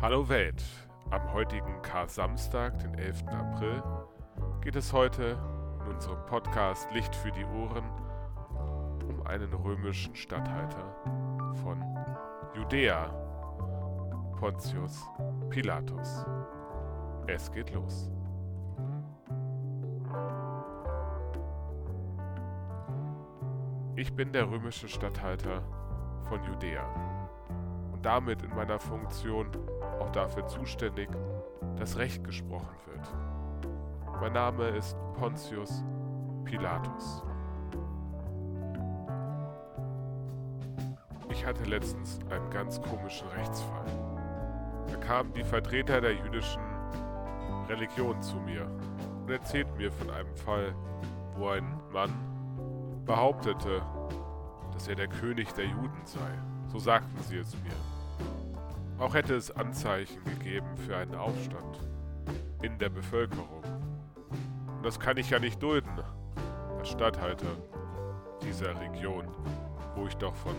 [0.00, 0.62] Hallo Welt!
[1.10, 3.24] Am heutigen Kar-Samstag, den 11.
[3.32, 3.82] April,
[4.60, 5.36] geht es heute
[5.80, 7.82] in unserem Podcast Licht für die Ohren
[9.08, 10.94] um einen römischen Statthalter
[11.64, 11.82] von
[12.54, 13.08] Judäa,
[14.38, 15.04] Pontius
[15.50, 16.24] Pilatus.
[17.26, 18.08] Es geht los.
[23.96, 25.64] Ich bin der römische Statthalter
[26.28, 26.86] von Judäa
[28.08, 29.48] damit in meiner Funktion
[30.00, 31.10] auch dafür zuständig,
[31.76, 33.06] dass Recht gesprochen wird.
[34.18, 35.84] Mein Name ist Pontius
[36.46, 37.22] Pilatus.
[41.28, 43.84] Ich hatte letztens einen ganz komischen Rechtsfall.
[44.90, 46.62] Da kamen die Vertreter der jüdischen
[47.68, 48.70] Religion zu mir
[49.20, 50.74] und erzählten mir von einem Fall,
[51.36, 52.14] wo ein Mann
[53.04, 53.82] behauptete,
[54.72, 56.38] dass er der König der Juden sei.
[56.68, 57.97] So sagten sie es mir.
[58.98, 61.78] Auch hätte es Anzeichen gegeben für einen Aufstand
[62.62, 63.62] in der Bevölkerung.
[64.76, 66.00] Und das kann ich ja nicht dulden,
[66.78, 67.56] als Statthalter
[68.42, 69.28] dieser Region,
[69.94, 70.54] wo ich doch von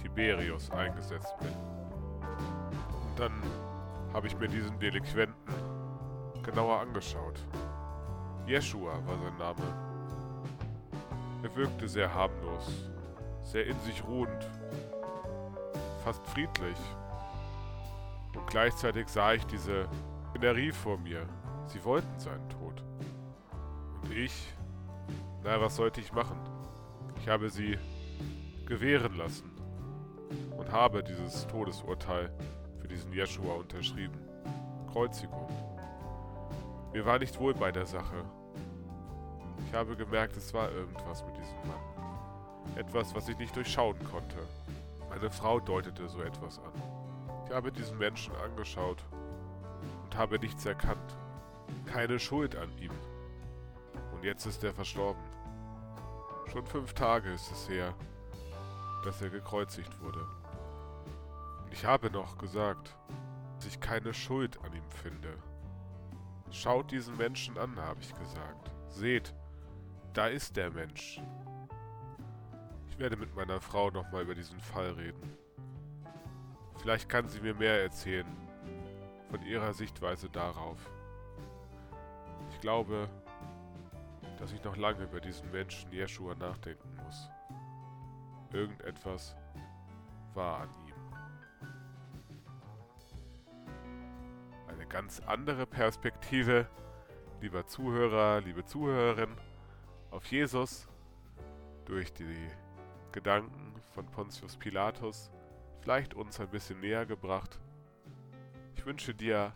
[0.00, 1.48] Tiberius eingesetzt bin.
[1.48, 3.32] Und dann
[4.14, 5.34] habe ich mir diesen Delinquenten
[6.42, 7.44] genauer angeschaut.
[8.46, 9.62] Jeshua war sein Name.
[11.42, 12.88] Er wirkte sehr harmlos,
[13.42, 14.48] sehr in sich ruhend,
[16.02, 16.78] fast friedlich.
[18.54, 19.88] Gleichzeitig sah ich diese
[20.30, 21.26] Szenerie vor mir.
[21.66, 22.84] Sie wollten seinen Tod.
[24.00, 24.32] Und ich,
[25.42, 26.38] na, was sollte ich machen?
[27.18, 27.76] Ich habe sie
[28.64, 29.50] gewähren lassen
[30.56, 32.32] und habe dieses Todesurteil
[32.80, 34.20] für diesen Jeschua unterschrieben.
[34.92, 35.48] Kreuzigung.
[36.92, 38.24] Mir war nicht wohl bei der Sache.
[39.66, 42.76] Ich habe gemerkt, es war irgendwas mit diesem Mann.
[42.76, 44.36] Etwas, was ich nicht durchschauen konnte.
[45.10, 47.03] Meine Frau deutete so etwas an.
[47.44, 49.04] Ich habe diesen Menschen angeschaut
[50.04, 51.16] und habe nichts erkannt.
[51.86, 52.92] Keine Schuld an ihm.
[54.12, 55.22] Und jetzt ist er verstorben.
[56.50, 57.94] Schon fünf Tage ist es her,
[59.04, 60.26] dass er gekreuzigt wurde.
[61.64, 62.96] Und ich habe noch gesagt,
[63.56, 65.36] dass ich keine Schuld an ihm finde.
[66.50, 68.70] Schaut diesen Menschen an, habe ich gesagt.
[68.88, 69.34] Seht,
[70.12, 71.20] da ist der Mensch.
[72.88, 75.43] Ich werde mit meiner Frau nochmal über diesen Fall reden.
[76.84, 78.26] Vielleicht kann sie mir mehr erzählen
[79.30, 80.76] von ihrer Sichtweise darauf.
[82.50, 83.08] Ich glaube,
[84.38, 87.30] dass ich noch lange über diesen Menschen Jeschua nachdenken muss.
[88.52, 89.34] Irgendetwas
[90.34, 90.92] war an ihm.
[94.68, 96.68] Eine ganz andere Perspektive,
[97.40, 99.34] lieber Zuhörer, liebe Zuhörerin
[100.10, 100.86] auf Jesus
[101.86, 102.50] durch die
[103.10, 105.30] Gedanken von Pontius Pilatus
[105.84, 107.60] vielleicht uns ein bisschen näher gebracht.
[108.74, 109.52] Ich wünsche dir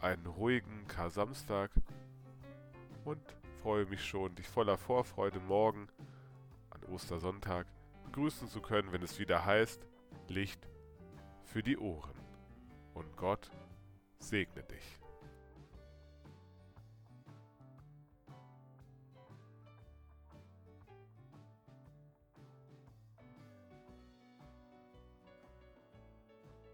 [0.00, 1.70] einen ruhigen Kar-Samstag
[3.04, 3.20] und
[3.60, 5.88] freue mich schon, dich voller Vorfreude morgen
[6.70, 7.66] an Ostersonntag
[8.06, 9.86] begrüßen zu können, wenn es wieder heißt
[10.28, 10.66] Licht
[11.44, 12.18] für die Ohren.
[12.94, 13.50] Und Gott
[14.18, 14.99] segne dich.